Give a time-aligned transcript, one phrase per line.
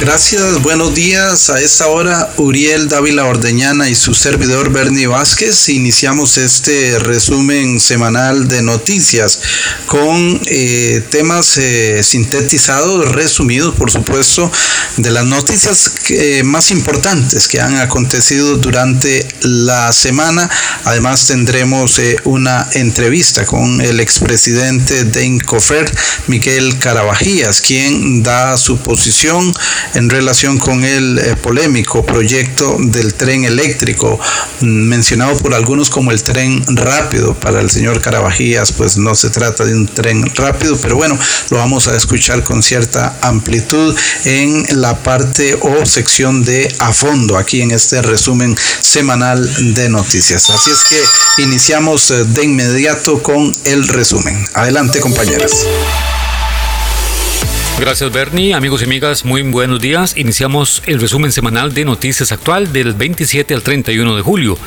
[0.00, 1.50] Gracias, buenos días.
[1.50, 8.46] A esta hora, Uriel Dávila Ordeñana y su servidor Bernie Vázquez iniciamos este resumen semanal
[8.46, 9.40] de noticias
[9.86, 14.52] con eh, temas eh, sintetizados, resumidos, por supuesto,
[14.98, 15.90] de las noticias
[16.44, 20.48] más importantes que han acontecido durante la semana.
[20.84, 25.92] Además, tendremos eh, una entrevista con el expresidente de Incofer,
[26.28, 29.52] Miguel Carabajías, quien da su posición
[29.94, 34.18] en relación con el eh, polémico proyecto del tren eléctrico,
[34.60, 37.34] mm, mencionado por algunos como el tren rápido.
[37.34, 41.18] Para el señor Carabajías, pues no se trata de un tren rápido, pero bueno,
[41.50, 43.94] lo vamos a escuchar con cierta amplitud
[44.24, 50.50] en la parte o sección de a fondo, aquí en este resumen semanal de noticias.
[50.50, 54.46] Así es que iniciamos eh, de inmediato con el resumen.
[54.54, 55.66] Adelante, compañeras.
[57.80, 60.16] Gracias Bernie, amigos y amigas, muy buenos días.
[60.16, 64.58] Iniciamos el resumen semanal de Noticias Actual del 27 al 31 de julio.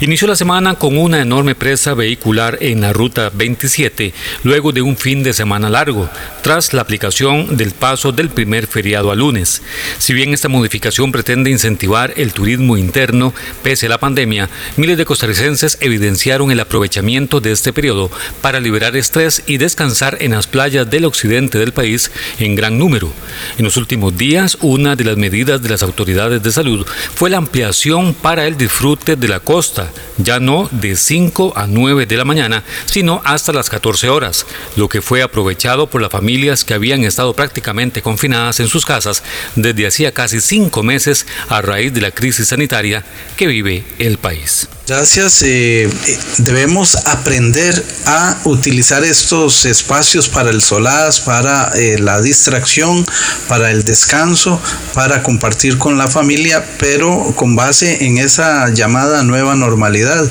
[0.00, 4.96] Inició la semana con una enorme presa vehicular en la ruta 27, luego de un
[4.96, 6.08] fin de semana largo,
[6.42, 9.62] tras la aplicación del paso del primer feriado a lunes.
[9.98, 15.04] Si bien esta modificación pretende incentivar el turismo interno, pese a la pandemia, miles de
[15.04, 20.88] costarricenses evidenciaron el aprovechamiento de este periodo para liberar estrés y descansar en las playas
[20.88, 23.10] del occidente del país en gran número.
[23.56, 27.38] En los últimos días, una de las medidas de las autoridades de salud fue la
[27.38, 32.26] ampliación para el disfrute de la costa, ya no de 5 a 9 de la
[32.26, 34.44] mañana, sino hasta las 14 horas,
[34.76, 39.22] lo que fue aprovechado por las familias que habían estado prácticamente confinadas en sus casas
[39.56, 43.04] desde hacía casi cinco meses a raíz de la crisis sanitaria
[43.36, 44.68] que vive el país.
[44.90, 45.42] Gracias.
[45.42, 53.06] Eh, eh, debemos aprender a utilizar estos espacios para el solaz, para eh, la distracción,
[53.46, 54.60] para el descanso,
[54.92, 60.28] para compartir con la familia, pero con base en esa llamada nueva normalidad.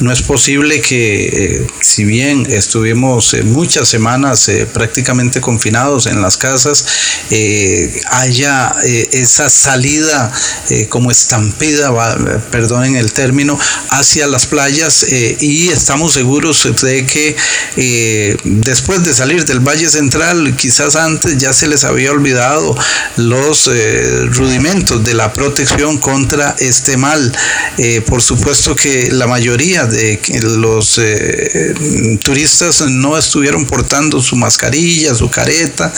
[0.00, 6.86] No es posible que, si bien estuvimos muchas semanas prácticamente confinados en las casas,
[8.10, 8.74] haya
[9.12, 10.32] esa salida
[10.88, 11.92] como estampida,
[12.50, 13.58] perdonen el término,
[13.98, 17.36] hacia las playas eh, y estamos seguros de que
[17.76, 22.76] eh, después de salir del Valle Central, quizás antes ya se les había olvidado
[23.16, 27.32] los eh, rudimentos de la protección contra este mal.
[28.06, 31.00] por supuesto que la mayoría de los
[32.22, 35.92] turistas no estuvieron portando su mascarilla, su careta,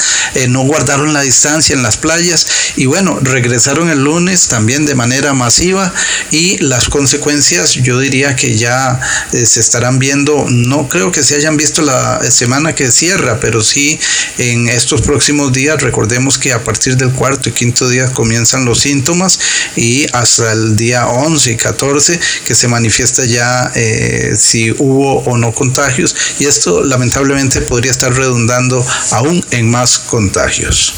[0.48, 2.46] no guardaron la distancia en las playas
[2.76, 5.92] y bueno, regresaron el lunes también de manera masiva
[6.30, 9.00] y las consecuencias yo diría que ya
[9.32, 13.62] eh, se estarán viendo, no creo que se hayan visto la semana que cierra, pero
[13.62, 13.98] sí
[14.38, 18.80] en estos próximos días, recordemos que a partir del cuarto y quinto día comienzan los
[18.80, 19.38] síntomas
[19.76, 25.36] y hasta el día 11 y 14 que se manifiesta ya eh, si hubo o
[25.36, 26.14] no contagios.
[26.38, 30.94] Y esto lamentablemente podría estar redundando aún en más contagios.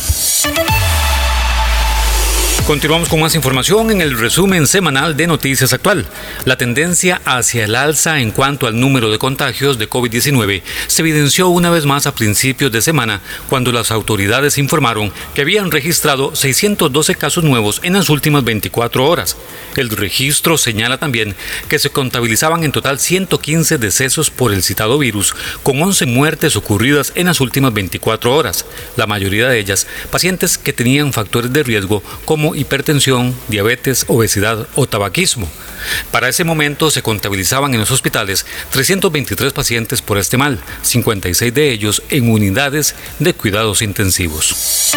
[2.67, 6.07] Continuamos con más información en el resumen semanal de Noticias Actual.
[6.45, 11.49] La tendencia hacia el alza en cuanto al número de contagios de COVID-19 se evidenció
[11.49, 17.17] una vez más a principios de semana, cuando las autoridades informaron que habían registrado 612
[17.17, 19.37] casos nuevos en las últimas 24 horas.
[19.77, 21.35] El registro señala también
[21.69, 25.35] que se contabilizaban en total 115 decesos por el citado virus,
[25.65, 28.65] con 11 muertes ocurridas en las últimas 24 horas,
[28.97, 34.87] la mayoría de ellas pacientes que tenían factores de riesgo como hipertensión, diabetes, obesidad o
[34.87, 35.49] tabaquismo.
[36.11, 41.71] Para ese momento se contabilizaban en los hospitales 323 pacientes por este mal, 56 de
[41.71, 44.93] ellos en unidades de cuidados intensivos.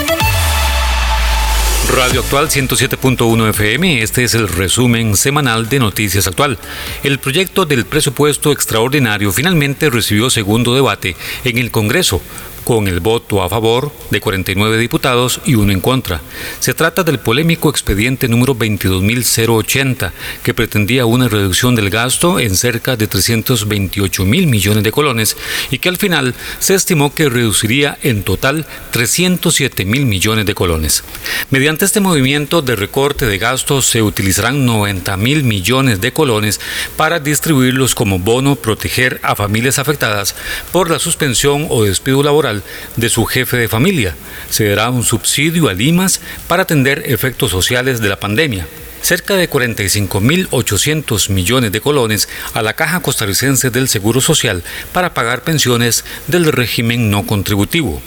[1.94, 6.58] Radio Actual 107.1 FM, este es el resumen semanal de Noticias Actual.
[7.04, 12.22] El proyecto del presupuesto extraordinario finalmente recibió segundo debate en el Congreso,
[12.66, 16.20] con el voto a favor de 49 diputados y uno en contra.
[16.60, 20.12] Se trata del polémico expediente número 22.080,
[20.44, 25.38] que pretendía una reducción del gasto en cerca de 328 mil millones de colones
[25.70, 31.04] y que al final se estimó que reduciría en total 307 mil millones de colones.
[31.52, 36.60] Mediante este movimiento de recorte de gastos se utilizarán 90 mil millones de colones
[36.98, 40.36] para distribuirlos como bono proteger a familias afectadas
[40.72, 42.55] por la suspensión o despido laboral
[42.96, 44.16] de su jefe de familia.
[44.50, 48.68] Se dará un subsidio a Limas para atender efectos sociales de la pandemia
[49.02, 54.64] cerca de 45.800 millones de colones a la Caja Costarricense del Seguro Social
[54.94, 58.02] para pagar pensiones del régimen no contributivo.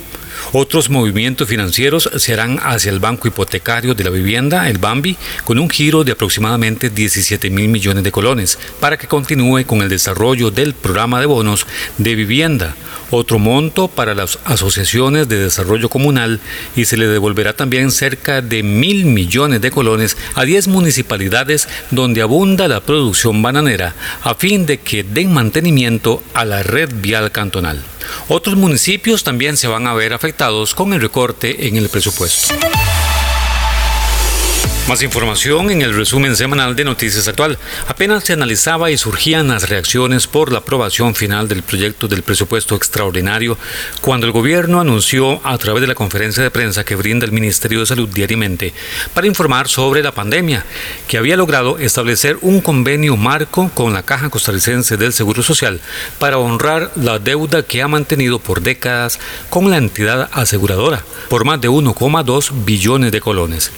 [0.53, 5.59] Otros movimientos financieros se harán hacia el Banco Hipotecario de la Vivienda, el BAMBI, con
[5.59, 10.51] un giro de aproximadamente 17 mil millones de colones para que continúe con el desarrollo
[10.51, 11.67] del programa de bonos
[11.99, 12.75] de vivienda.
[13.11, 16.41] Otro monto para las asociaciones de desarrollo comunal
[16.77, 22.23] y se le devolverá también cerca de mil millones de colones a 10 municipalidades donde
[22.23, 27.83] abunda la producción bananera a fin de que den mantenimiento a la red vial cantonal.
[28.29, 32.55] Otros municipios también se van a ver afectados con el recorte en el presupuesto.
[34.89, 37.59] Más información en el resumen semanal de Noticias Actual.
[37.89, 42.75] Apenas se analizaba y surgían las reacciones por la aprobación final del proyecto del presupuesto
[42.75, 43.59] extraordinario
[44.01, 47.81] cuando el gobierno anunció a través de la conferencia de prensa que brinda el Ministerio
[47.81, 48.73] de Salud diariamente
[49.13, 50.65] para informar sobre la pandemia,
[51.07, 55.83] que había logrado establecer un convenio marco con la Caja Costarricense del Seguro Social
[56.19, 59.21] para honrar la deuda que ha mantenido por décadas
[59.51, 63.71] con la entidad aseguradora por más de 1,2 billones de colones.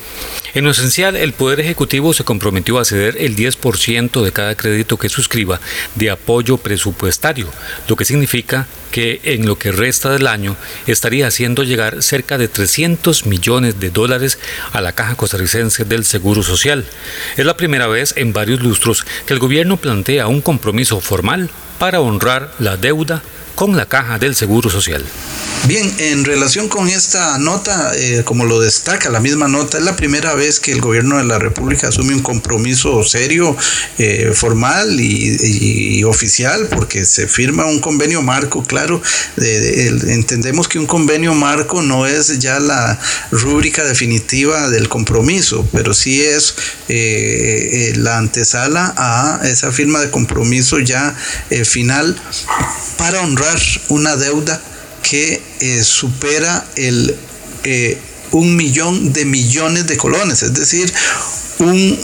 [0.52, 4.96] En lo esencial, el Poder Ejecutivo se comprometió a ceder el 10% de cada crédito
[4.96, 5.60] que suscriba
[5.94, 7.48] de apoyo presupuestario,
[7.86, 10.56] lo que significa que en lo que resta del año
[10.88, 14.40] estaría haciendo llegar cerca de 300 millones de dólares
[14.72, 16.84] a la Caja Costarricense del Seguro Social.
[17.36, 21.48] Es la primera vez en varios lustros que el gobierno plantea un compromiso formal
[21.78, 23.22] para honrar la deuda
[23.60, 25.04] con la Caja del Seguro Social.
[25.66, 29.96] Bien, en relación con esta nota, eh, como lo destaca la misma nota, es la
[29.96, 33.54] primera vez que el gobierno de la República asume un compromiso serio,
[33.98, 39.02] eh, formal y, oficial, porque se firma un convenio marco, claro,
[39.36, 42.98] entendemos que un convenio marco no es ya la
[43.30, 46.54] rúbrica definitiva del compromiso, pero sí es
[46.88, 51.14] eh, la antesala a esa firma de compromiso ya
[51.64, 52.16] final
[52.96, 53.49] para honrar
[53.88, 54.60] una deuda
[55.02, 57.16] que eh, supera el
[57.64, 57.98] eh,
[58.32, 60.92] un millón de millones de colones, es decir,
[61.58, 61.98] un,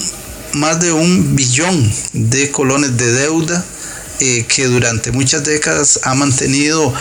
[0.54, 3.64] más de un billón de colones de deuda
[4.20, 6.92] eh, que durante muchas décadas ha mantenido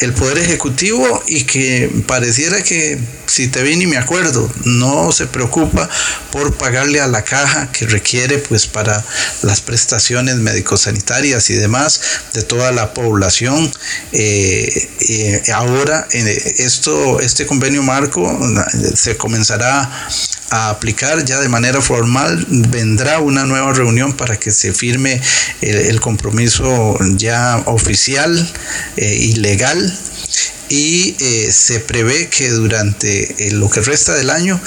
[0.00, 5.26] el Poder Ejecutivo y que pareciera que, si te vi ni me acuerdo, no se
[5.26, 5.88] preocupa
[6.30, 9.04] por pagarle a la caja que requiere pues para
[9.42, 12.00] las prestaciones médico-sanitarias y demás
[12.32, 13.70] de toda la población.
[14.12, 18.38] Eh, eh, ahora eh, esto, este convenio marco
[18.94, 19.90] se comenzará
[20.50, 22.46] a aplicar ya de manera formal.
[22.48, 25.20] Vendrá una nueva reunión para que se firme
[25.60, 28.48] el, compromiso ya oficial
[28.96, 29.92] y legal
[30.68, 34.60] y eh, se prevé que durante eh, lo que resta del año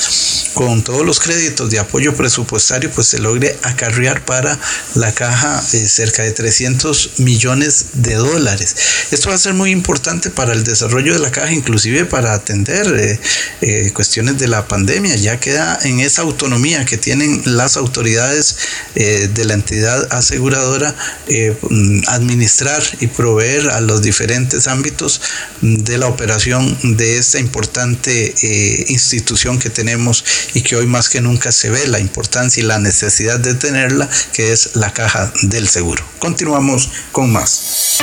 [0.53, 4.57] con todos los créditos de apoyo presupuestario pues se logre acarrear para
[4.95, 8.75] la caja eh, cerca de 300 millones de dólares.
[9.11, 13.19] Esto va a ser muy importante para el desarrollo de la caja inclusive para atender
[13.93, 18.57] cuestiones de la pandemia ya queda en esa autonomía que tienen las autoridades
[18.95, 20.95] de la entidad aseguradora
[21.69, 25.21] mm, administrar y proveer a los diferentes ámbitos
[25.61, 31.09] de de la operación de esta importante eh, institución que tenemos y que hoy más
[31.09, 35.33] que nunca se ve la importancia y la necesidad de tenerla, que es la caja
[35.41, 36.01] del seguro.
[36.19, 37.99] Continuamos con más.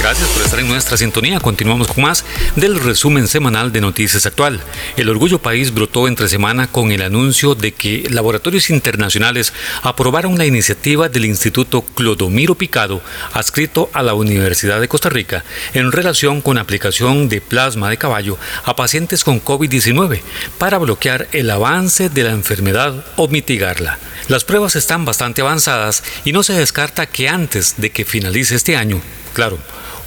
[0.00, 1.38] Gracias por estar en nuestra sintonía.
[1.38, 2.24] Continuamos con más
[2.56, 4.60] del resumen semanal de Noticias Actual.
[4.96, 10.44] El Orgullo País brotó entre semana con el anuncio de que laboratorios internacionales aprobaron la
[10.44, 13.00] iniciativa del Instituto Clodomiro Picado,
[13.32, 18.38] adscrito a la Universidad de Costa Rica, en relación con aplicación de plasma de caballo
[18.64, 20.20] a pacientes con COVID-19
[20.58, 23.98] para bloquear el avance de la enfermedad o mitigarla.
[24.28, 28.76] Las pruebas están bastante avanzadas y no se descarta que antes de que finalice este
[28.76, 29.00] año,
[29.32, 29.58] claro,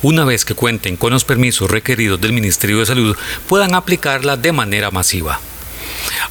[0.02, 3.18] una vez que cuenten con los permisos requeridos del Ministerio de Salud,
[3.48, 5.40] puedan aplicarla de manera masiva.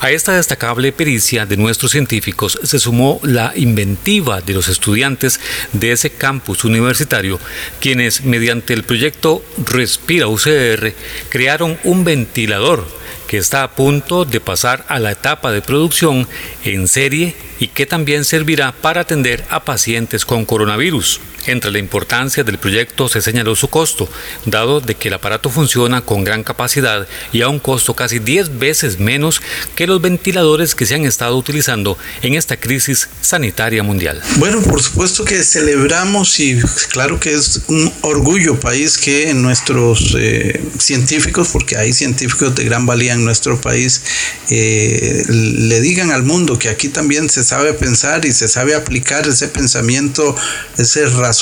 [0.01, 5.41] A esta destacable pericia de nuestros científicos se sumó la inventiva de los estudiantes
[5.73, 7.41] de ese campus universitario,
[7.81, 10.95] quienes mediante el proyecto Respira UCR
[11.29, 12.87] crearon un ventilador
[13.27, 16.29] que está a punto de pasar a la etapa de producción
[16.65, 21.21] en serie y que también servirá para atender a pacientes con coronavirus.
[21.47, 24.09] Entre la importancia del proyecto se señaló su costo,
[24.47, 28.59] dado de que el aparato funciona con gran capacidad y a un costo casi 10
[28.59, 29.43] veces menos
[29.75, 34.23] que los ventiladores que se han estado utilizando en esta crisis sanitaria mundial.
[34.37, 36.59] Bueno, por supuesto que celebramos y
[36.91, 42.87] claro que es un orgullo país que nuestros eh, científicos, porque hay científicos de gran
[42.87, 44.01] valía en nuestro país,
[44.49, 49.29] eh, le digan al mundo que aquí también se sabe pensar y se sabe aplicar
[49.29, 50.35] ese pensamiento,
[50.79, 51.34] ese razonamiento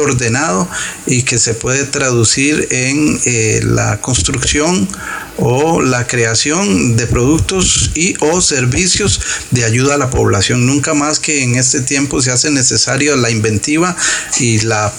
[0.00, 0.68] ordenado
[1.06, 4.88] y que se puede traducir en eh, la construcción
[5.38, 10.66] o la creación de productos y o servicios de ayuda a la población.
[10.66, 13.96] Nunca más que en este tiempo se hace necesario la inventiva
[14.38, 14.92] y la,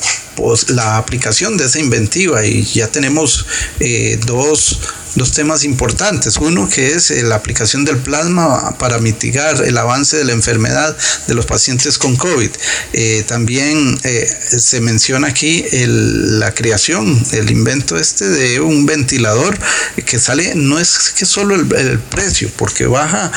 [0.69, 3.46] la aplicación de esa inventiva y ya tenemos
[3.79, 4.79] eh, dos
[5.15, 6.38] dos temas importantes.
[6.38, 10.96] Uno que es eh, la aplicación del plasma para mitigar el avance de la enfermedad
[11.27, 12.51] de los pacientes con COVID.
[12.93, 19.58] Eh, también se menciona aquí la creación, el invento este de un ventilador
[20.05, 23.31] que sale, no es que solo el, el precio, porque baja,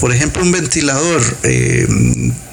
[0.00, 1.22] por ejemplo, un ventilador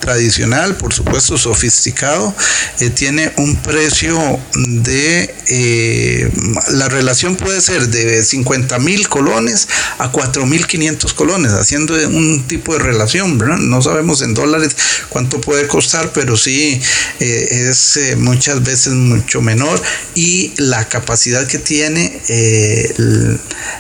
[0.04, 2.36] tradicional, por supuesto sofisticado,
[2.82, 4.20] eh, tiene un precio
[4.54, 6.30] de, eh,
[6.72, 9.70] la relación puede ser de 50 mil colones
[10.00, 13.38] a 4 mil 500 colones, haciendo un tipo de relación,
[13.70, 14.76] No sabemos en dólares
[15.08, 16.82] cuánto puede costar, pero sí
[17.22, 19.82] eh, es muchas veces mucho menor
[20.16, 22.22] y la capacidad que tiene,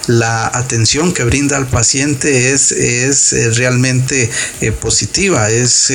[0.07, 2.71] la atención que brinda al paciente es
[3.53, 4.29] realmente
[4.79, 5.91] positiva, es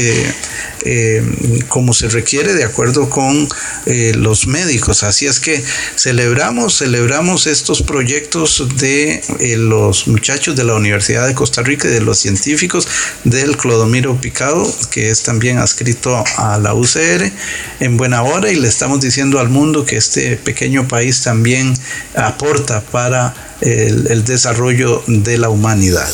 [0.84, 1.22] eh,
[1.68, 3.48] como se requiere de acuerdo con
[3.86, 5.02] eh, los médicos.
[5.02, 5.62] Así es que
[5.96, 11.90] celebramos, celebramos estos proyectos de eh, los muchachos de la Universidad de Costa Rica y
[11.90, 12.86] de los científicos
[13.24, 17.32] del Clodomiro Picado, que es también adscrito a la UCR,
[17.80, 21.74] en buena hora y le estamos diciendo al mundo que este pequeño país también
[22.14, 26.08] aporta para el desarrollo de la humanidad.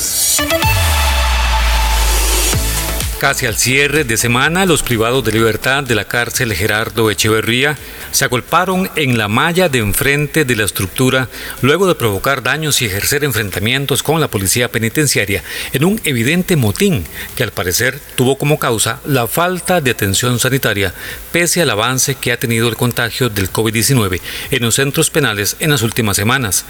[3.19, 7.79] Casi al cierre de semana, los privados de libertad de la cárcel Gerardo Echeverría
[8.11, 11.29] se agolparon en la malla de enfrente de la estructura
[11.63, 15.43] luego de provocar daños y ejercer enfrentamientos con la policía penitenciaria
[15.73, 17.05] en un evidente motín
[17.37, 20.93] que al parecer tuvo como causa la falta de atención sanitaria
[21.33, 25.71] pese al avance que ha tenido el contagio del COVID-19 en los centros penales en
[25.71, 26.65] las últimas semanas.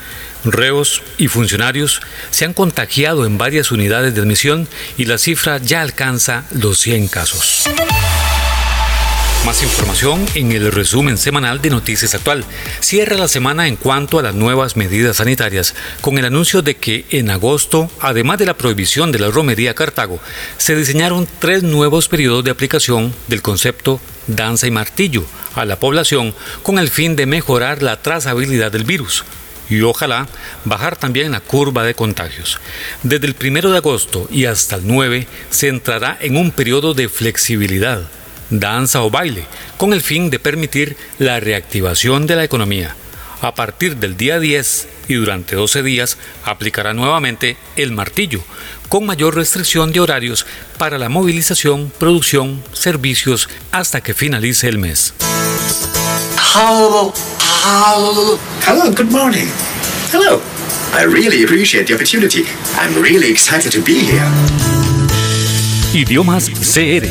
[0.44, 5.80] Reos y funcionarios se han contagiado en varias unidades de admisión y la cifra ya
[5.80, 7.64] alcanza los 100 casos.
[9.46, 12.44] Más información en el resumen semanal de Noticias Actual.
[12.80, 17.04] Cierra la semana en cuanto a las nuevas medidas sanitarias, con el anuncio de que
[17.10, 20.18] en agosto, además de la prohibición de la romería Cartago,
[20.56, 25.24] se diseñaron tres nuevos periodos de aplicación del concepto danza y martillo
[25.54, 29.24] a la población con el fin de mejorar la trazabilidad del virus
[29.68, 30.28] y ojalá
[30.64, 32.58] bajar también la curva de contagios.
[33.02, 37.08] Desde el primero de agosto y hasta el 9 se entrará en un periodo de
[37.08, 38.02] flexibilidad,
[38.50, 42.96] danza o baile, con el fin de permitir la reactivación de la economía.
[43.40, 48.42] A partir del día 10 y durante 12 días aplicará nuevamente el martillo,
[48.88, 50.46] con mayor restricción de horarios
[50.78, 55.14] para la movilización, producción, servicios hasta que finalice el mes.
[56.56, 57.12] Hello.
[58.64, 59.48] Hello, good morning.
[60.12, 60.40] Hello.
[60.92, 62.44] I really appreciate the opportunity.
[62.76, 64.22] I'm really excited to be here.
[65.92, 67.08] Idiomas CR.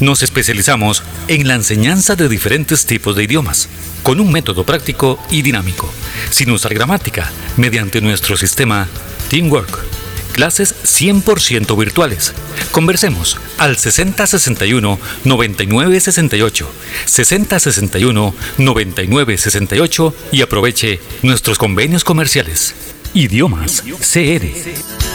[0.00, 3.68] Nos especializamos en la enseñanza de diferentes tipos de idiomas,
[4.04, 5.92] con un método práctico y dinámico,
[6.30, 8.86] sin usar gramática, mediante nuestro sistema
[9.28, 10.03] Teamwork
[10.34, 12.34] Clases 100% virtuales.
[12.72, 16.70] Conversemos al 6061 9968,
[17.06, 22.74] 6061 9968 y aproveche nuestros convenios comerciales.
[23.14, 25.13] Idiomas CR.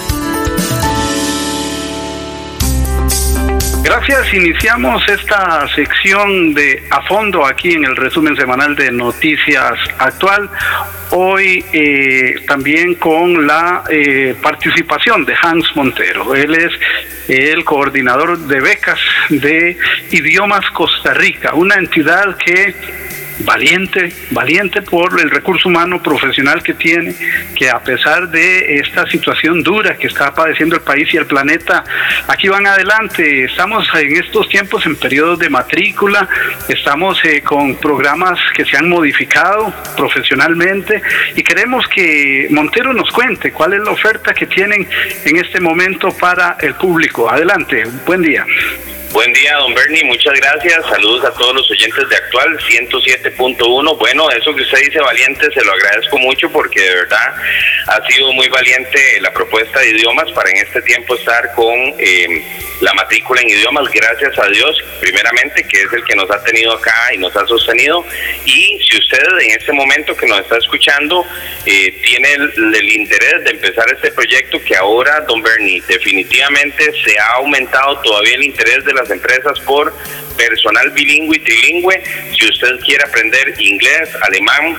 [3.89, 10.47] Gracias, iniciamos esta sección de a fondo aquí en el resumen semanal de Noticias Actual
[11.09, 16.35] hoy eh, también con la eh, participación de Hans Montero.
[16.35, 16.71] Él es
[17.29, 19.75] el coordinador de becas de
[20.11, 22.75] Idiomas Costa Rica, una entidad que
[23.39, 27.15] valiente, valiente por el recurso humano profesional que tiene,
[27.55, 31.83] que a pesar de esta situación dura que está padeciendo el país y el planeta,
[32.27, 33.45] aquí van adelante.
[33.45, 36.27] Estamos en estos tiempos en periodos de matrícula,
[36.67, 41.01] estamos eh, con programas que se han modificado profesionalmente
[41.35, 44.87] y queremos que Montero nos cuente cuál es la oferta que tienen
[45.25, 47.29] en este momento para el público.
[47.29, 48.45] Adelante, buen día.
[49.11, 50.85] Buen día, don Bernie, muchas gracias.
[50.85, 52.59] Saludos a todos los oyentes de Actual
[53.35, 53.97] 107.1.
[53.97, 57.35] Bueno, eso que usted dice valiente, se lo agradezco mucho porque de verdad
[57.87, 62.43] ha sido muy valiente la propuesta de idiomas para en este tiempo estar con eh,
[62.81, 66.73] la matrícula en idiomas, gracias a Dios, primeramente, que es el que nos ha tenido
[66.73, 68.05] acá y nos ha sostenido.
[68.45, 71.25] Y si usted en este momento que nos está escuchando
[71.65, 77.19] eh, tiene el, el interés de empezar este proyecto, que ahora, don Bernie, definitivamente se
[77.19, 79.93] ha aumentado todavía el interés de las empresas por
[80.37, 82.01] personal bilingüe y trilingüe.
[82.37, 83.18] Si usted quiere aprender
[83.59, 84.75] inglés, alemán,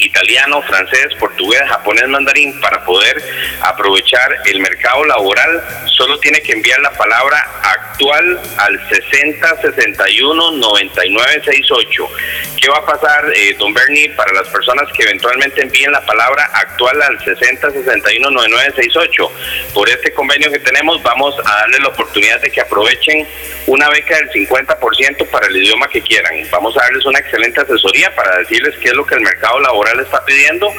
[0.00, 3.22] italiano, francés, portugués, japonés, mandarín para poder
[3.62, 5.62] aprovechar el mercado laboral,
[5.96, 12.08] solo tiene que enviar la palabra actual al 6061 9968.
[12.60, 16.50] ¿Qué va a pasar, eh, don Bernie, para las personas que eventualmente envíen la palabra
[16.52, 19.32] actual al 6061 9968?
[19.74, 23.26] Por este convenio que tenemos, vamos a darle la oportunidad de que aprovechen
[23.66, 26.34] una beca del 50% para el idioma que quieran.
[26.50, 29.87] Vamos a darles una excelente asesoría para decirles qué es lo que el mercado laboral
[30.00, 30.72] está pidiendo,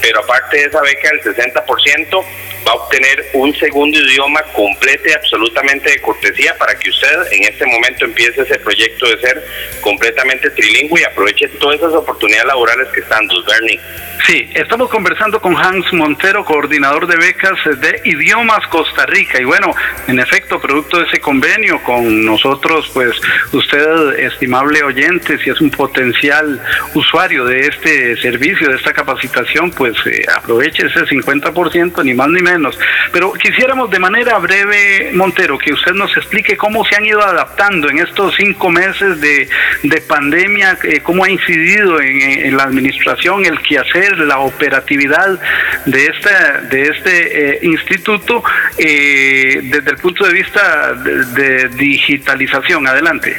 [0.00, 2.24] pero aparte de esa beca del 60%,
[2.66, 7.44] va a obtener un segundo idioma completo y absolutamente de cortesía para que usted en
[7.44, 9.44] este momento empiece ese proyecto de ser
[9.80, 13.80] completamente trilingüe y aproveche todas esas oportunidades laborales que están, Bernie.
[14.26, 19.40] Sí, estamos conversando con Hans Montero, coordinador de becas de idiomas Costa Rica.
[19.40, 19.72] Y bueno,
[20.08, 23.12] en efecto, producto de ese convenio con nosotros, pues
[23.52, 26.60] usted, estimable oyente, si es un potencial
[26.94, 32.40] usuario de este servicio, de esta capacitación, pues eh, aproveche ese 50%, ni más ni
[32.40, 32.78] menos.
[33.12, 37.90] Pero quisiéramos de manera breve, Montero, que usted nos explique cómo se han ido adaptando
[37.90, 39.48] en estos cinco meses de,
[39.82, 45.38] de pandemia, eh, cómo ha incidido en, la administración el quehacer la operatividad
[45.84, 46.30] de este,
[46.70, 48.42] de este eh, instituto
[48.78, 52.86] eh, desde el punto de vista de digitalización.
[52.86, 53.36] Adelante.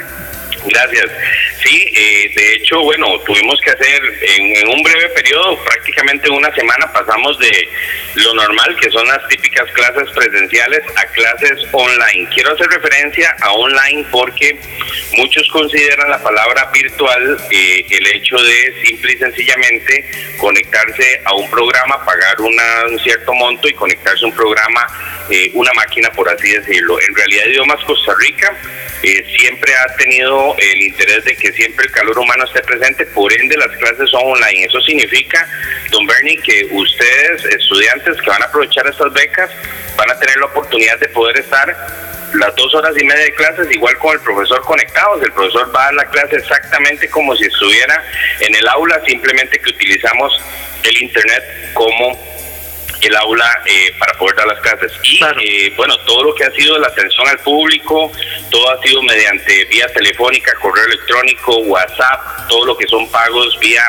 [0.66, 1.06] Gracias.
[1.64, 6.54] Sí, eh, de hecho, bueno, tuvimos que hacer en, en, un breve periodo, prácticamente una
[6.54, 7.70] semana, pasamos de
[8.16, 12.28] lo normal, que son las típicas clases presenciales, a clases online.
[12.34, 14.58] Quiero hacer referencia a online porque
[15.14, 21.50] muchos consideran la palabra virtual eh, el hecho de simple y sencillamente conectarse a un
[21.50, 24.88] programa, pagar una, un cierto monto y conectarse a un programa,
[25.30, 26.98] eh, una máquina, por así decirlo.
[27.08, 28.56] En realidad, Idiomas Costa Rica
[29.04, 33.32] eh, siempre ha tenido el interés de que siempre el calor humano esté presente, por
[33.34, 34.66] ende las clases son online.
[34.66, 35.48] Eso significa,
[35.92, 39.50] don Bernie, que ustedes, estudiantes que van a aprovechar estas becas,
[39.96, 41.76] van a tener la oportunidad de poder estar
[42.34, 45.22] las dos horas y media de clases igual con el profesor conectados.
[45.24, 48.04] El profesor va a dar la clase exactamente como si estuviera
[48.42, 50.34] en el aula, simplemente que utilizamos
[50.84, 51.44] el Internet
[51.74, 52.37] como
[53.02, 54.92] el aula eh, para poder dar las clases.
[55.04, 55.40] Y claro.
[55.42, 58.12] eh, bueno, todo lo que ha sido la atención al público,
[58.50, 63.84] todo ha sido mediante vía telefónica, correo electrónico, WhatsApp, todo lo que son pagos vía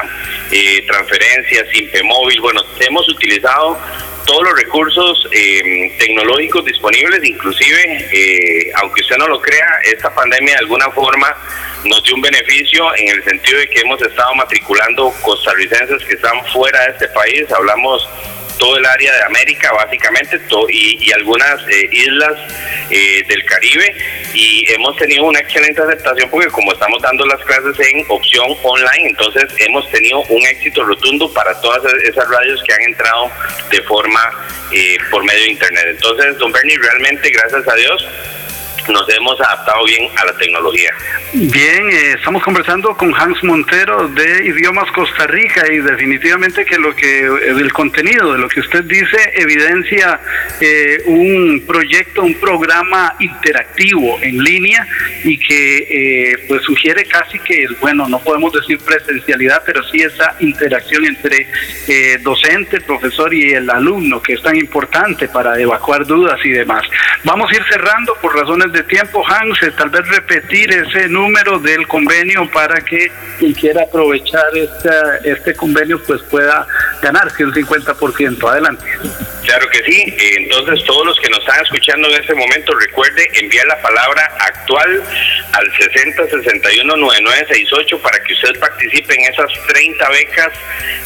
[0.51, 2.41] eh, transferencias, simpe móvil.
[2.41, 3.79] Bueno, hemos utilizado
[4.29, 10.53] todos los recursos eh, tecnológicos disponibles, inclusive, eh, aunque usted no lo crea, esta pandemia
[10.53, 11.35] de alguna forma
[11.85, 16.45] nos dio un beneficio en el sentido de que hemos estado matriculando costarricenses que están
[16.53, 18.07] fuera de este país, hablamos
[18.59, 22.35] todo el área de América, básicamente, y, y, algunas eh, islas
[22.91, 23.95] eh, del Caribe.
[24.35, 29.09] Y hemos tenido una excelente aceptación porque como estamos dando las clases en opción online,
[29.09, 33.31] entonces hemos tenido un éxito rotundo para todas esas radios que han entrado
[33.71, 34.21] de forma
[34.73, 35.87] eh, por medio de Internet.
[35.91, 38.09] Entonces, don Bernie, realmente, gracias a Dios,
[38.89, 40.91] nos hemos adaptado bien a la tecnología.
[41.33, 46.95] Bien, eh, estamos conversando con Hans Montero de Idiomas Costa Rica y definitivamente que lo
[46.95, 50.21] que el contenido de lo que usted dice evidencia
[50.61, 54.87] eh, un proyecto, un programa interactivo en línea
[55.25, 60.37] y que eh, pues sugiere casi que bueno no podemos decir presencialidad, pero sí esa
[60.41, 61.47] interacción entre
[61.87, 66.83] eh, docente, profesor y el alumno que es tan importante para evacuar dudas y demás.
[67.25, 71.87] Vamos a ir cerrando por razones de tiempo, Hans, tal vez repetir ese número del
[71.87, 76.67] convenio para que quien quiera aprovechar esta, este convenio pues pueda
[77.03, 78.51] ganarse un 50%.
[78.51, 78.85] Adelante.
[79.45, 80.17] Claro que sí.
[80.37, 85.03] Entonces, todos los que nos están escuchando en este momento, recuerde enviar la palabra actual
[85.53, 90.53] al 60619968 para que usted participe en esas 30 becas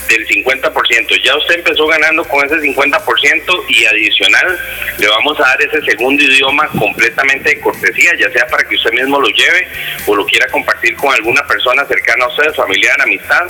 [0.08, 1.22] del 50%.
[1.22, 4.58] Ya usted empezó ganando con ese 50% y adicional
[4.98, 9.20] le vamos a dar ese segundo idioma completamente cortesía, ya sea para que usted mismo
[9.20, 9.68] lo lleve
[10.06, 13.46] o lo quiera compartir con alguna persona cercana a usted, familiar, amistad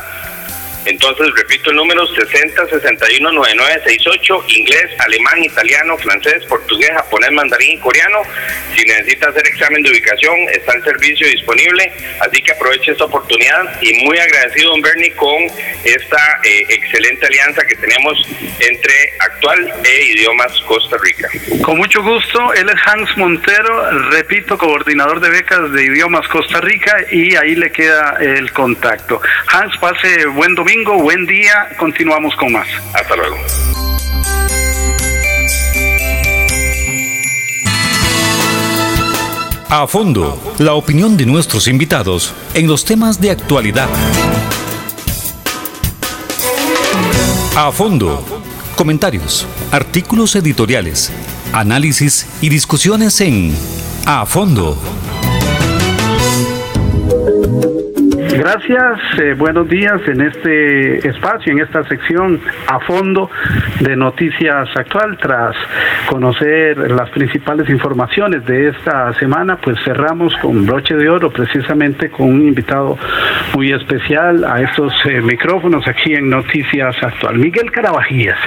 [0.85, 8.23] entonces, repito el número 60 61 68 inglés, alemán, italiano, francés, portugués, japonés, mandarín coreano.
[8.75, 13.81] Si necesita hacer examen de ubicación, está el servicio disponible, así que aproveche esta oportunidad
[13.81, 15.43] y muy agradecido, don Bernie, con
[15.85, 18.19] esta eh, excelente alianza que tenemos
[18.59, 21.29] entre Actual e Idiomas Costa Rica.
[21.63, 27.05] Con mucho gusto, él es Hans Montero, repito, coordinador de becas de Idiomas Costa Rica
[27.11, 29.21] y ahí le queda el contacto.
[29.49, 30.72] Hans, pase buen domingo
[31.03, 32.67] buen día, continuamos con más.
[32.95, 33.37] Hasta luego.
[39.69, 43.89] A fondo, la opinión de nuestros invitados en los temas de actualidad.
[47.57, 48.25] A fondo,
[48.75, 51.13] comentarios, artículos editoriales,
[51.53, 53.55] análisis y discusiones en
[54.07, 54.79] A fondo.
[58.35, 63.31] Gracias, eh, buenos días en este espacio, en esta sección a fondo
[63.81, 65.19] de Noticias Actual.
[65.19, 65.55] Tras
[66.09, 72.33] conocer las principales informaciones de esta semana, pues cerramos con broche de oro, precisamente con
[72.33, 72.97] un invitado
[73.55, 77.37] muy especial a estos eh, micrófonos aquí en Noticias Actual.
[77.37, 78.39] Miguel Carabajías,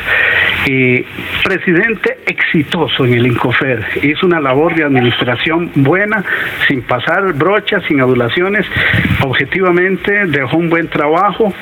[0.66, 1.06] eh,
[1.44, 6.24] presidente exitoso en el Incofer, hizo una labor de administración buena,
[6.68, 8.66] sin pasar brochas, sin adulaciones,
[9.22, 11.54] objetivamente dejó un buen trabajo.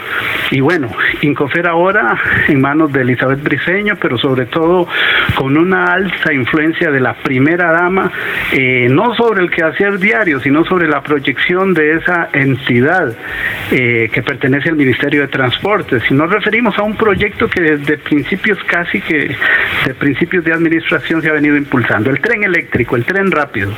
[0.52, 0.90] Y bueno,
[1.22, 4.88] Incofer ahora en manos de Elizabeth Briceño, pero sobre todo
[5.36, 8.12] con una alta influencia de la primera dama,
[8.52, 13.16] eh, no sobre el quehacer diario, sino sobre la proyección de esa entidad
[13.72, 16.04] eh, que pertenece al Ministerio de Transportes.
[16.08, 19.36] Si nos referimos a un proyecto que desde principios casi que
[19.86, 23.72] de principios de administración se ha venido impulsando, el tren eléctrico, el tren rápido.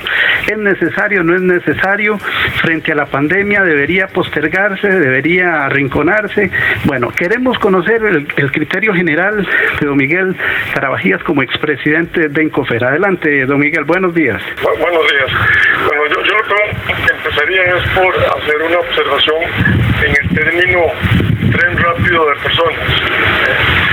[0.47, 1.23] ¿Es necesario?
[1.23, 2.17] ¿No es necesario?
[2.61, 6.51] Frente a la pandemia debería postergarse, debería arrinconarse.
[6.83, 9.45] Bueno, queremos conocer el, criterio general
[9.79, 10.35] de don Miguel
[10.73, 12.83] Carabajías como expresidente de Encofer.
[12.83, 14.41] Adelante, don Miguel, buenos días.
[14.61, 15.31] buenos días.
[15.87, 19.35] Bueno, yo, yo lo que empezaría es por hacer una observación
[20.03, 20.81] en el término
[21.51, 23.84] tren rápido de personas.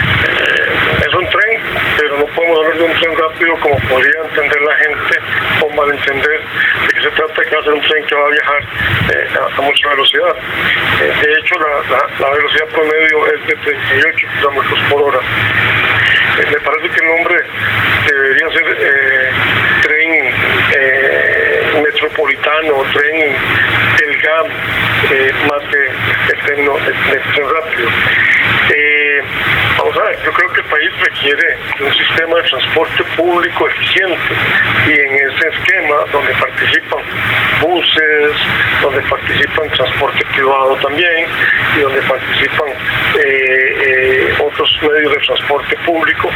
[1.13, 1.61] Eh, es un tren,
[1.99, 5.19] pero no podemos hablar de un tren rápido como podría entender la gente
[5.61, 6.41] o malentender
[6.87, 8.63] de que se trata de que va a ser un tren que va a viajar
[9.15, 10.37] eh, a, mucha velocidad.
[11.03, 15.21] Eh, de hecho, la, velocidad promedio es de 38 kilómetros por hora.
[16.39, 17.37] me parece que el nombre
[18.07, 18.77] debería ser
[19.83, 20.35] tren
[21.83, 23.37] metropolitano, tren
[23.99, 24.47] del GAM,
[25.49, 25.79] más que
[26.33, 27.89] el tren, el tren rápido.
[29.79, 34.35] Vamos a ver, yo creo que el país requiere un sistema de transporte público eficiente
[34.87, 37.05] y en ese esquema donde participan
[37.61, 38.33] buses,
[38.83, 41.27] donde participan transporte privado también
[41.77, 46.31] y donde participan eh, eh, otros medios de transporte público,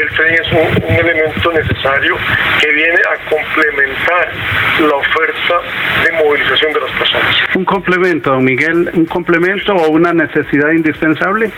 [0.00, 2.16] el tren es un, elemento necesario
[2.60, 4.32] que viene a complementar
[4.80, 5.60] la oferta
[6.04, 7.36] de movilización de las personas.
[7.54, 8.90] ¿Un complemento, don Miguel?
[8.92, 11.50] ¿Un complemento o una necesidad indispensable?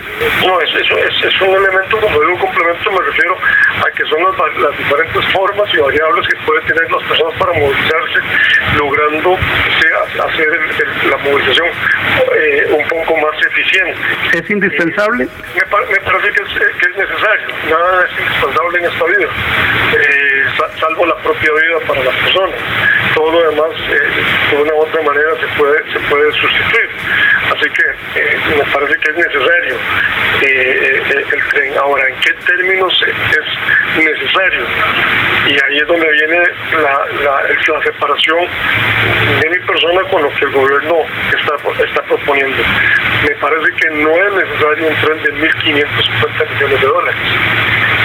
[0.47, 4.23] No, es, es, es un elemento, como digo, un complemento me refiero a que son
[4.23, 8.21] las, diferentes formas y variables que pueden tener las personas para movilizarse,
[8.79, 9.39] logrando
[10.25, 11.69] hacer la movilización
[12.37, 13.95] eh, un poco más eficiente.
[14.35, 15.29] ¿Es indispensable?
[15.55, 17.49] me, parece que es, necesario.
[17.71, 19.29] Nada es indispensable en esta vida,
[19.95, 20.32] eh,
[20.79, 22.59] salvo la propia vida para las personas.
[23.15, 26.91] Todo lo demás, eh, de una u otra manera, se puede, se puede sustituir.
[27.53, 29.77] Así que me parece que es necesario
[30.43, 31.79] el tren.
[31.79, 34.65] Ahora, ¿en qué términos es necesario?
[35.47, 36.39] Y ahí es donde viene
[36.83, 38.47] la, la, separación
[39.41, 40.97] de mi persona con lo que el gobierno
[41.37, 42.63] está, está proponiendo.
[43.29, 47.17] Me parece que no es necesario un tren de 1.550 millones de dólares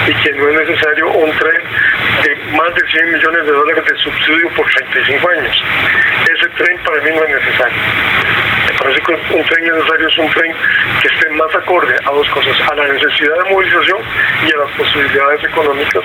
[0.08, 1.62] y que no es necesario un tren
[2.22, 5.64] de más de 100 millones de dólares de subsidio por 35 años.
[6.24, 8.47] Ese tren para mí no es necesario
[8.78, 10.54] parece que un tren necesario es un tren
[11.02, 13.98] que esté más acorde a dos cosas, a la necesidad de movilización
[14.46, 16.04] y a las posibilidades económicas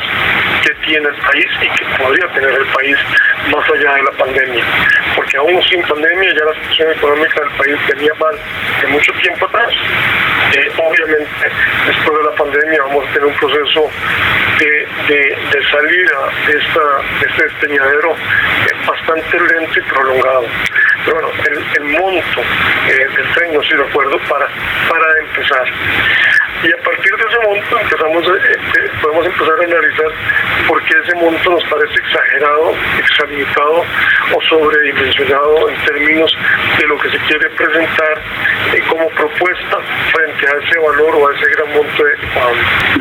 [0.64, 2.98] que tiene el país y que podría tener el país
[3.52, 4.64] más allá de la pandemia.
[5.16, 8.36] Porque aún sin pandemia ya la situación económica del país venía mal
[8.82, 9.74] de mucho tiempo atrás.
[10.56, 11.52] Eh, obviamente,
[11.88, 13.90] después de la pandemia vamos a tener un proceso
[14.60, 16.84] de, de, salida de, esta,
[17.20, 20.46] de este despeñadero eh, bastante lento y prolongado.
[21.06, 21.30] Pero bueno,
[21.76, 24.48] el, monto eh, del tren no acuerdo para,
[24.89, 25.66] para empezar.
[26.63, 30.12] Y a partir de ese monto empezamos, eh, podemos empezar a analizar
[30.67, 33.86] por qué ese monto nos parece exagerado, exalimitado
[34.34, 36.38] o sobredimensionado en términos
[36.80, 38.21] de lo que se quiere presentar
[38.89, 39.78] como propuesta
[40.13, 42.13] frente a ese valor o a ese gran monto de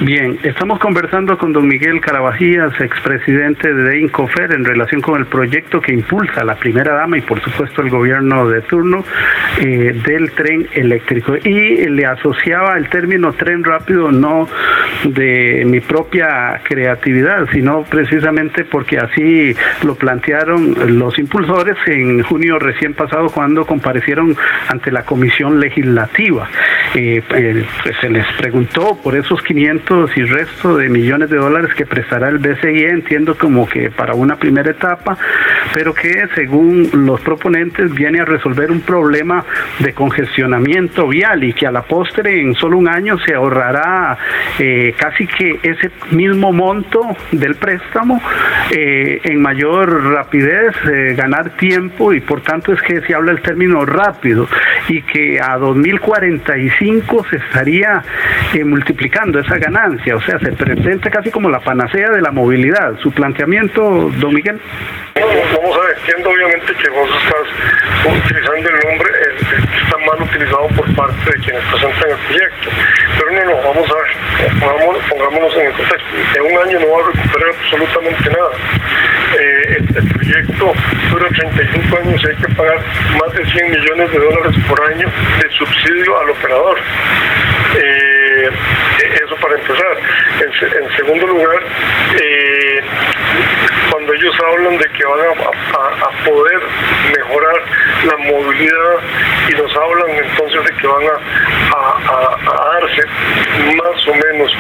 [0.05, 5.81] Bien, estamos conversando con don Miguel Carabajías, expresidente de Incofer, en relación con el proyecto
[5.81, 9.05] que impulsa la primera dama y por supuesto el gobierno de turno
[9.61, 11.37] eh, del tren eléctrico.
[11.37, 14.49] Y le asociaba el término tren rápido no
[15.05, 22.95] de mi propia creatividad, sino precisamente porque así lo plantearon los impulsores en junio recién
[22.95, 24.37] pasado cuando comparecieron
[24.69, 26.49] ante la comisión legislativa.
[26.95, 31.87] Eh, pues se les preguntó por esos 500 y resto de millones de dólares que
[31.87, 35.17] prestará el BCI, entiendo como que para una primera etapa,
[35.75, 39.45] pero que según los proponentes viene a resolver un problema
[39.79, 44.17] de congestionamiento vial y que a la postre en solo un año se ahorrará
[44.59, 48.21] eh, casi que ese mismo monto del préstamo
[48.71, 50.75] en mayor rapidez,
[51.17, 54.49] ganar tiempo y por tanto es que se habla el término rápido
[54.89, 58.03] y que a 2045 se estaría
[58.55, 62.99] eh, multiplicando esa ganancia, o sea, se presenta casi como la panacea de la movilidad.
[63.03, 64.61] ¿Su planteamiento, don Miguel?
[65.15, 70.69] Vamos a ver, entiendo obviamente que vos estás utilizando el nombre, que está mal utilizado
[70.69, 72.71] por parte de quienes presentan el proyecto,
[73.19, 73.95] pero no, no, vamos a
[75.09, 76.09] pongámonos, en el contexto.
[76.37, 78.51] En un año no va a recuperar absolutamente nada.
[79.39, 80.73] Eh, el, proyecto
[81.11, 82.79] dura 35 años y hay que pagar
[83.21, 85.09] más de 100 millones de dólares por año
[85.43, 86.79] de subsidio al operador.
[87.77, 88.51] Eh,
[89.37, 89.97] para empezar.
[90.41, 91.63] En, segundo lugar,
[92.21, 92.81] eh,
[93.91, 96.61] cuando ellos hablan de que van a, poder
[97.17, 97.63] mejorar
[98.05, 98.99] la movilidad
[99.49, 102.37] y nos hablan entonces de que van a,
[102.81, 103.03] darse
[103.77, 104.53] más o menos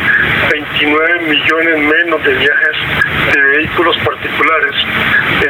[0.50, 2.76] 29 millones menos de viajes
[3.32, 4.74] de vehículos particulares.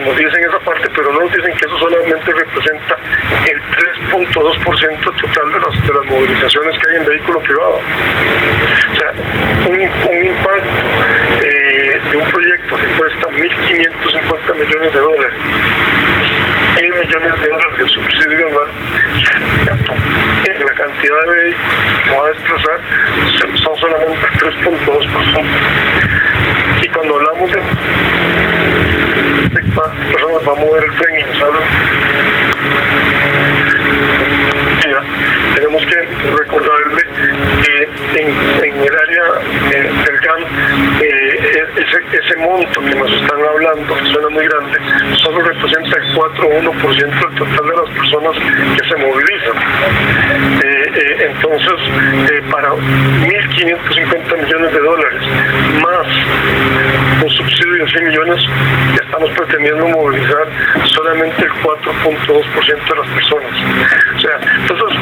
[0.00, 2.96] Nos dicen esa parte, pero no nos dicen que eso solamente representa
[3.46, 3.62] el
[4.10, 7.80] 3.2% total de las, de las movilizaciones que hay en vehículo privado.
[8.92, 9.12] O sea,
[9.68, 10.68] un, impacto
[11.44, 15.34] eh, de un proyecto que cuesta 1.550 millones de dólares,
[16.76, 18.68] 1.000 millones de dólares de subsidio anual,
[20.64, 21.72] la cantidad de vehículos
[22.04, 22.80] que va a desplazar
[23.62, 25.44] son solamente 3.2%.
[26.82, 27.60] Y cuando hablamos de,
[29.50, 31.62] de personas va a mover el tren y nos hablan
[35.54, 35.96] tenemos que
[36.36, 37.02] recordarle
[37.62, 37.88] que
[38.20, 39.24] en, el área
[39.70, 40.42] eh, del GAN
[41.00, 44.78] eh, ese, ese, monto que nos están hablando, que suena muy grande,
[45.16, 48.36] solo representa el 4 o 1% del total de las personas
[48.76, 49.56] que se movilizan.
[50.64, 55.22] Eh, entonces, para 1.550 millones de dólares,
[55.82, 56.06] más
[57.22, 58.44] un subsidio de 100 millones,
[59.00, 60.48] estamos pretendiendo movilizar
[60.86, 63.52] solamente el 4.2% de las personas.
[64.16, 64.98] O sea, entonces,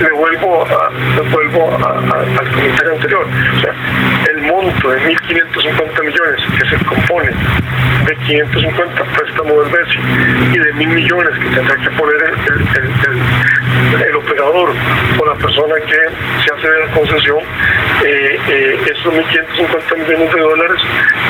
[0.00, 0.90] le vuelvo, a,
[1.30, 3.26] vuelvo al comentario anterior.
[3.56, 3.74] O sea,
[4.30, 7.30] el monto de 1.550 millones que se compone
[8.06, 9.98] de 550 préstamos del BESI
[10.54, 12.60] y de mil millones que tendrá que poner el,
[13.08, 13.09] el,
[14.30, 14.70] operador
[15.18, 15.96] o la persona que
[16.44, 17.38] se hace de la concesión,
[18.04, 20.82] eh, eh, esos 1.550 millones de dólares,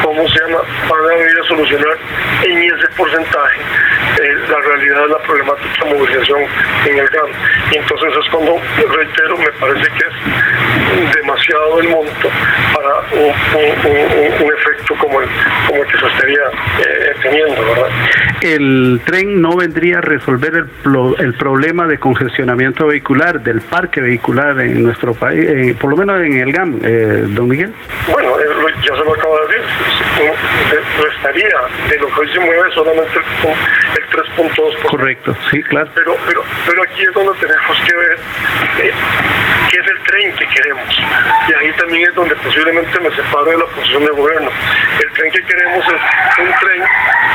[0.03, 0.59] ¿cómo se llama?
[0.89, 1.97] Van a venir a solucionar
[2.45, 3.61] en ese porcentaje
[4.21, 6.41] eh, la realidad de la problemática de movilización
[6.87, 7.31] en el GAN.
[7.73, 12.29] Entonces es cuando, reitero, me parece que es demasiado el monto
[12.75, 15.29] para un, efecto como el,
[15.67, 16.41] como el que se estaría
[16.81, 17.89] eh, teniendo, ¿verdad?
[18.43, 20.69] El tren no vendría a resolver el,
[21.19, 26.21] el problema de congestionamiento vehicular, del parque vehicular en nuestro país, eh, por lo menos
[26.21, 27.73] en el GAM, eh, don Miguel.
[28.11, 28.37] Bueno,
[28.83, 29.63] ya se lo acabo de decir,
[31.03, 34.89] restaría de lo que hoy se mueve solamente el, 3.2%.
[34.89, 35.89] Correcto, sí, claro.
[35.95, 38.19] Pero, pero, pero aquí es donde tenemos que ver
[39.71, 40.99] qué es el tren que queremos.
[41.49, 44.51] Y ahí también es donde posiblemente me separo de la posición del gobierno.
[45.01, 46.83] El tren que queremos es un tren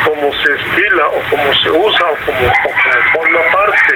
[0.05, 2.53] como se estila o como se usa o como,
[3.13, 3.95] forma parte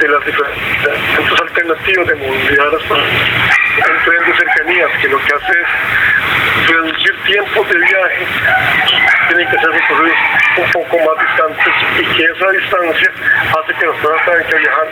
[0.00, 0.99] de, las diferentes
[1.40, 7.22] alternativas de movilidad de las un tren de cercanías que lo que hace es reducir
[7.24, 8.26] tiempos de viaje,
[9.28, 10.18] tienen que ser recorridos
[10.58, 13.12] un poco más distantes y que esa distancia
[13.58, 14.88] hace que las personas tengan que viajar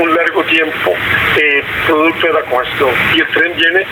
[0.00, 0.94] un, largo tiempo
[1.36, 2.90] eh, producto de la cuestión.
[3.14, 3.86] Y el tren viene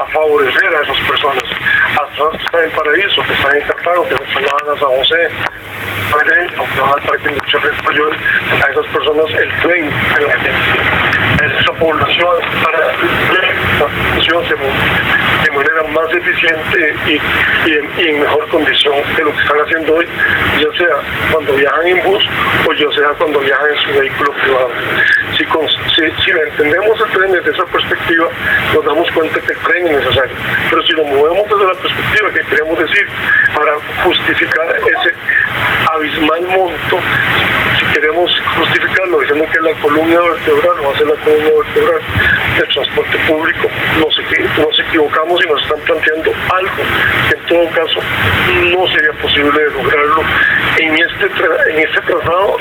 [0.00, 3.62] a favorecer a esas personas, a las personas que están en Paraíso, que están en
[3.62, 5.28] Cartago, que están a San José,
[8.50, 9.90] a esas personas el tren,
[11.60, 13.47] esa población para
[13.78, 15.27] まあ、しまも。
[15.44, 20.06] De manera más eficiente y, en, mejor condición de lo que están haciendo hoy,
[20.60, 20.96] ya sea
[21.32, 22.24] cuando viajan en bus
[22.66, 24.70] o ya sea cuando viajan en su vehículo privado.
[25.36, 28.28] Si, si, si entendemos el tren desde esa perspectiva,
[28.74, 30.36] nos damos cuenta que el tren es necesario.
[30.70, 33.08] Pero si lo movemos desde la perspectiva que queremos decir
[33.54, 33.72] para
[34.04, 35.14] justificar ese
[35.92, 36.98] abismal monto,
[37.78, 42.00] si queremos justificarlo diciendo que la columna vertebral va a ser la columna vertebral
[42.58, 43.68] del transporte público,
[44.00, 44.16] nos,
[44.58, 46.82] nos equivocamos y nos están planteando algo
[47.28, 48.00] que en todo caso
[48.72, 50.22] no sería posible lograrlo
[50.78, 52.56] en este en este trazado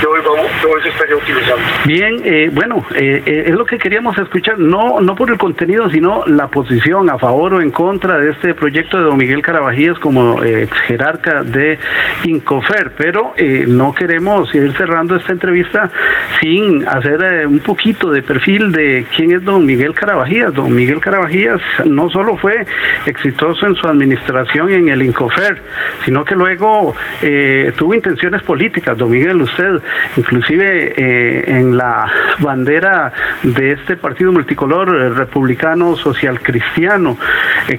[0.00, 1.62] que hoy se estaría utilizando.
[1.86, 5.88] Bien, eh, bueno, eh, eh, es lo que queríamos escuchar, no no por el contenido,
[5.90, 9.98] sino la posición a favor o en contra de este proyecto de don Miguel Carabajías
[9.98, 11.78] como ex jerarca de
[12.24, 13.34] Incofer, pero
[13.66, 15.90] no queremos ir cerrando esta entrevista
[16.40, 20.54] sin hacer un poquito de perfil de quién es don Miguel Carabajías.
[20.54, 22.66] Don Miguel Carabajías no solo fue
[23.06, 25.60] exitoso en su administración en el Incofer,
[26.04, 29.80] sino que luego eh, tuvo intenciones políticas, don Miguel, usted,
[30.16, 37.18] inclusive eh, en la bandera de este partido multicolor eh, republicano social cristiano,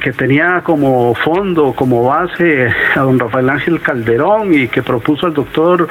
[0.01, 5.33] que tenía como fondo, como base a don Rafael Ángel Calderón y que propuso al
[5.33, 5.87] doctor,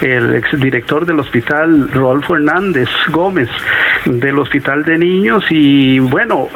[0.00, 3.48] el exdirector del hospital Rodolfo Hernández Gómez,
[4.04, 6.48] del Hospital de Niños, y bueno,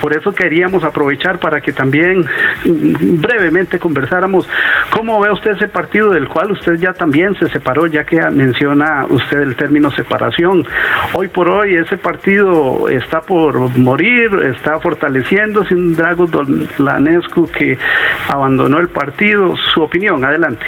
[0.00, 2.20] por eso queríamos aprovechar para que también
[2.64, 4.48] mm, brevemente conversáramos.
[4.90, 8.20] Cómo ve usted ese partido del cual usted ya también se separó, ya que
[8.56, 10.66] menciona usted el término separación.
[11.12, 16.26] Hoy por hoy ese partido está por morir, está fortaleciéndose un Drago
[16.78, 17.78] Lanescu que
[18.28, 19.54] abandonó el partido.
[19.74, 20.64] Su opinión, adelante.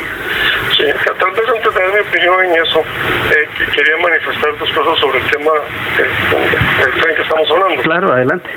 [0.77, 0.85] Sí,
[1.19, 5.19] tal vez antes de dar mi opinión en eso, eh, quería manifestar dos cosas sobre
[5.19, 5.51] el tema
[5.97, 7.83] del tren que estamos hablando.
[7.83, 8.51] Claro, adelante.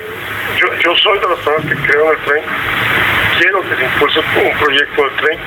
[0.57, 2.43] Yo, yo soy de las personas que creo en el tren,
[3.41, 5.39] quiero que se impulse un proyecto del tren,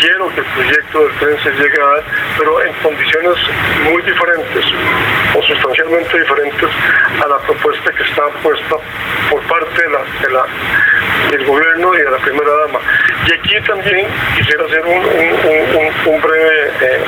[0.00, 2.04] quiero que el proyecto del tren se llegue a dar,
[2.38, 3.36] pero en condiciones
[3.90, 4.64] muy diferentes
[5.34, 6.70] o sustancialmente diferentes
[7.24, 8.76] a la propuesta que está puesta
[9.30, 10.46] por parte de la,
[11.30, 12.80] del gobierno y de la primera dama.
[13.26, 17.04] Y aquí también quisiera hacer un, breve eh,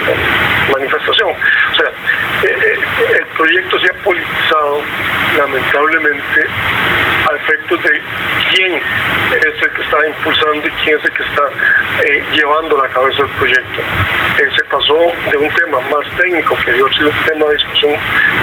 [0.73, 1.31] manifestación.
[1.31, 1.89] O sea,
[2.43, 4.83] eh, eh, el proyecto se ha politizado
[5.39, 6.47] lamentablemente
[7.31, 8.03] a efectos de
[8.55, 11.43] quién es el que está impulsando y quién es el que está
[12.05, 13.83] eh, llevando la cabeza del proyecto.
[14.37, 17.97] Se pasó de un tema más técnico, que dio sido un tema de discusión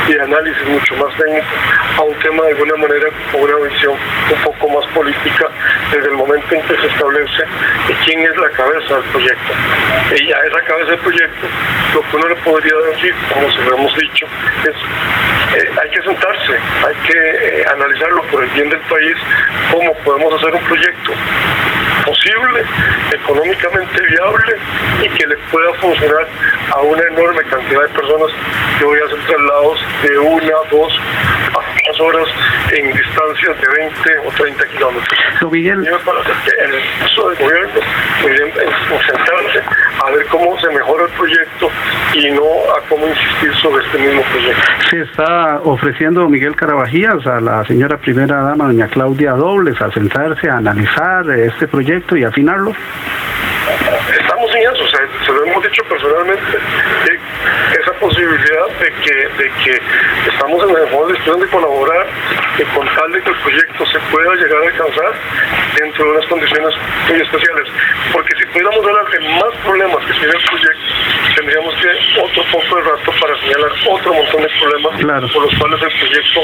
[0.08, 1.48] y de análisis mucho más técnico,
[1.98, 5.50] a un tema de alguna manera con una visión un poco más política
[5.92, 7.44] desde el momento en que se establece
[8.06, 9.54] quién es la cabeza del proyecto.
[10.20, 11.48] Y a esa cabeza del proyecto,
[11.94, 14.26] lo que uno le podría decir, como se lo hemos dicho,
[14.64, 14.76] es
[15.56, 19.16] eh, hay que sentarse, hay que analizarlo por el bien del país,
[19.72, 21.14] cómo podemos hacer un proyecto
[22.06, 22.64] posible,
[23.12, 24.58] económicamente viable
[25.04, 26.28] y que le pueda funcionar
[26.72, 28.32] a una enorme cantidad de personas
[28.78, 31.00] que voy a hacer traslados de una, dos
[31.56, 32.28] a tres horas
[32.72, 35.20] en distancias de 20 o 30 kilómetros.
[35.52, 35.86] Miguel.
[35.86, 36.00] El
[37.00, 37.82] caso del gobierno,
[39.06, 39.62] sentarse
[40.04, 41.70] a ver cómo se mejora el proyecto
[42.14, 42.44] y no
[42.76, 44.62] a cómo insistir sobre este mismo proyecto.
[44.90, 50.50] Se está ofreciendo Miguel Carabajías a la señora primera dama, doña Claudia Dobles, a sentarse
[50.50, 52.74] a analizar este proyecto y afinarlo.
[54.20, 54.88] Estamos en eso,
[55.26, 56.58] se lo hemos dicho personalmente,
[57.80, 59.82] esa posibilidad de que, de que
[60.30, 62.08] estamos en el modo de colaborar
[62.58, 65.14] y con tal de que el proyecto se pueda llegar a alcanzar
[65.78, 66.76] dentro de unas condiciones
[67.10, 67.68] muy especiales.
[68.12, 70.84] Porque si pudiéramos hablar de más problemas que tiene el proyecto,
[71.36, 71.88] tendríamos que
[72.22, 76.42] otro poco de rato para señalar otro montón de problemas por los cuales el proyecto,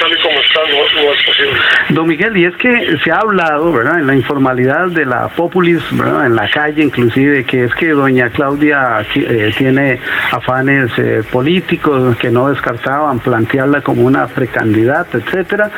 [0.00, 1.60] tal y como está, no, es posible.
[1.90, 5.82] Don Miguel, y es que se ha hablado, ¿verdad?, en la informalidad de la populis,
[5.92, 9.98] ¿verdad?, en la calle inclusive, que es que doña Claudia eh, tiene
[10.30, 15.70] afanes eh, políticos que no descartaban plantearla como una precandidata, etcétera,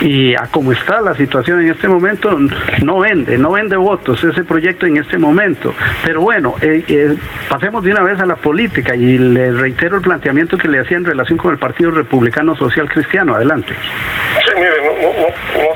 [0.00, 2.38] y a cómo está la situación en este momento,
[2.82, 5.74] no vende, no vende votos ese proyecto en este momento.
[6.04, 7.16] Pero bueno, eh,
[7.48, 10.96] pasemos de una vez a la política y le reitero el planteamiento que le hacía
[10.96, 13.34] en relación con el Partido Republicano Social Cristiano.
[13.34, 13.74] Adelante.
[14.52, 14.92] Sí, mire, no,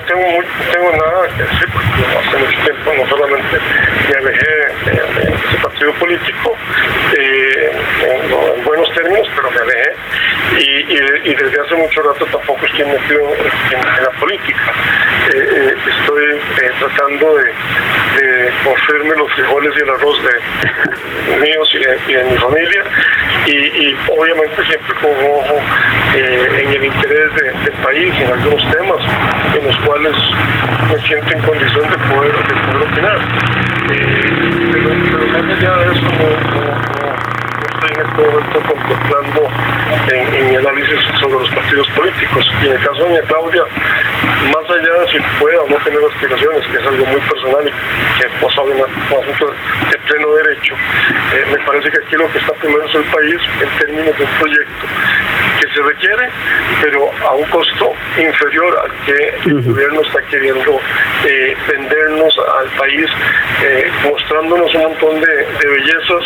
[0.07, 0.27] tengo,
[0.71, 3.59] tengo nada que decir porque hace mucho tiempo no solamente
[4.11, 4.51] me alejé
[4.85, 6.57] de, ese partido político
[7.19, 7.71] eh,
[8.03, 9.93] en, buenos términos, pero me alejé
[10.59, 14.73] y, desde hace mucho rato tampoco estoy metido en, la política.
[15.35, 16.41] Eh, eh, estoy
[16.79, 17.53] tratando de,
[18.17, 22.85] de los frijoles y el arroz de míos y de, mi familia
[23.47, 25.61] y, obviamente siempre con ojo
[26.15, 29.01] en el interés del país en algunos temas
[29.55, 30.17] en los cuales
[30.91, 33.19] me siento en condición de poder, de opinar.
[33.91, 36.07] Eh, pero, pero, eso,
[37.85, 39.49] en este momento contemplando
[40.13, 42.51] en, en, análisis sobre los partidos políticos.
[42.63, 43.63] Y en el caso de doña Claudia,
[44.53, 48.21] más allá de si pueda o no tener aspiraciones, que es algo muy personal y
[48.21, 49.55] que pues, sabe un asunto
[49.91, 53.41] de pleno derecho, eh, me parece que aquí lo que está primero es el país
[53.61, 54.87] en términos de un proyecto
[55.77, 56.29] se requiere,
[56.83, 60.81] pero a un costo inferior al que el gobierno está queriendo
[61.27, 63.07] eh, vendernos al país,
[63.63, 66.25] eh, mostrándonos un montón de, de bellezas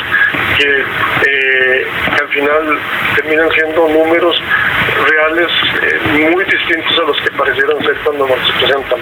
[0.57, 0.85] que
[1.23, 1.87] que
[2.21, 2.79] al final
[3.17, 4.43] terminan siendo números
[5.09, 5.51] reales
[5.83, 9.01] eh, muy distintos a los que parecieran ser cuando nos presentan.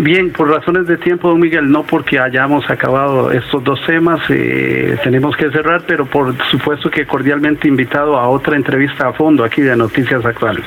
[0.00, 4.98] Bien, por razones de tiempo, don Miguel, no porque hayamos acabado estos dos temas, eh,
[5.04, 9.62] tenemos que cerrar, pero por supuesto que cordialmente invitado a otra entrevista a fondo aquí
[9.62, 10.64] de Noticias Actuales.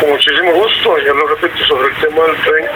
[0.00, 2.66] Con muchísimo gusto, ya lo repito, sobre el tema del tren,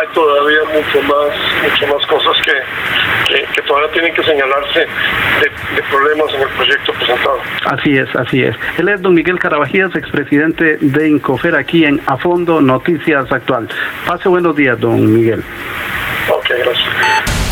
[0.00, 5.82] hay todavía mucho más, mucho más cosas que, que, todavía tienen que señalarse de, de
[5.90, 7.38] problemas en el proyecto presentado.
[7.66, 8.54] Así es, así es.
[8.78, 13.68] Él es don Miguel Carabajías, expresidente de Incofer, aquí en A Fondo Noticias Actual.
[14.06, 15.42] Pase buenos días, don Miguel.
[16.30, 17.43] Ok, gracias.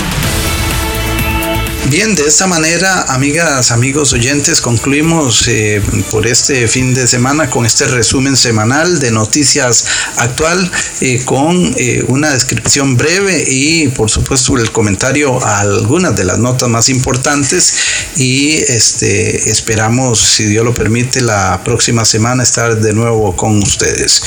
[1.92, 7.66] Bien, de esta manera, amigas, amigos oyentes, concluimos eh, por este fin de semana con
[7.66, 9.84] este resumen semanal de noticias
[10.16, 10.72] actual
[11.02, 16.38] eh, con eh, una descripción breve y por supuesto el comentario a algunas de las
[16.38, 17.74] notas más importantes
[18.16, 24.22] y este esperamos, si Dios lo permite, la próxima semana estar de nuevo con ustedes.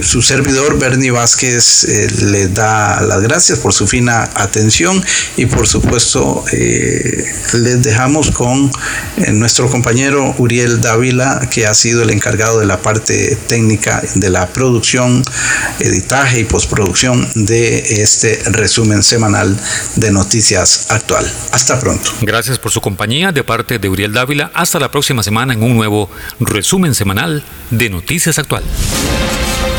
[0.00, 1.84] su servidor Bernie Vázquez
[2.22, 5.04] les da las gracias por su fina atención
[5.36, 7.24] y por supuesto eh,
[7.54, 8.70] les dejamos con
[9.16, 14.30] eh, nuestro compañero Uriel Dávila, que ha sido el encargado de la parte técnica de
[14.30, 15.24] la producción,
[15.80, 19.58] editaje y postproducción de este resumen semanal
[19.96, 21.30] de Noticias Actual.
[21.52, 22.12] Hasta pronto.
[22.22, 24.50] Gracias por su compañía de parte de Uriel Dávila.
[24.54, 28.62] Hasta la próxima semana en un nuevo resumen semanal de Noticias Actual.